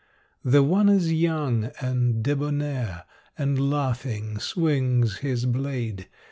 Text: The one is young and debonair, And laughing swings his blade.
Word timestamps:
The 0.43 0.63
one 0.63 0.89
is 0.89 1.13
young 1.13 1.69
and 1.79 2.23
debonair, 2.23 3.03
And 3.37 3.69
laughing 3.69 4.39
swings 4.39 5.17
his 5.17 5.45
blade. 5.45 6.09